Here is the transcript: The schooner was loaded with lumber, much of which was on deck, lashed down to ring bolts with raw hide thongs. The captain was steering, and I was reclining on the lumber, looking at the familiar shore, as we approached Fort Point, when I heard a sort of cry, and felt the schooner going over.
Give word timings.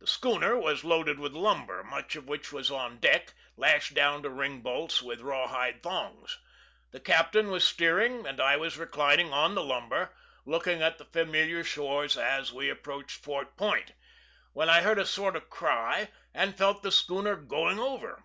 The 0.00 0.08
schooner 0.08 0.56
was 0.58 0.82
loaded 0.82 1.20
with 1.20 1.34
lumber, 1.34 1.84
much 1.84 2.16
of 2.16 2.26
which 2.26 2.50
was 2.50 2.68
on 2.68 2.98
deck, 2.98 3.32
lashed 3.56 3.94
down 3.94 4.24
to 4.24 4.28
ring 4.28 4.60
bolts 4.60 5.02
with 5.02 5.20
raw 5.20 5.46
hide 5.46 5.84
thongs. 5.84 6.36
The 6.90 6.98
captain 6.98 7.48
was 7.48 7.64
steering, 7.64 8.26
and 8.26 8.40
I 8.40 8.56
was 8.56 8.76
reclining 8.76 9.32
on 9.32 9.54
the 9.54 9.62
lumber, 9.62 10.12
looking 10.44 10.82
at 10.82 10.98
the 10.98 11.04
familiar 11.04 11.62
shore, 11.62 12.08
as 12.18 12.52
we 12.52 12.68
approached 12.70 13.18
Fort 13.24 13.56
Point, 13.56 13.92
when 14.52 14.68
I 14.68 14.80
heard 14.82 14.98
a 14.98 15.06
sort 15.06 15.36
of 15.36 15.48
cry, 15.48 16.10
and 16.34 16.58
felt 16.58 16.82
the 16.82 16.90
schooner 16.90 17.36
going 17.36 17.78
over. 17.78 18.24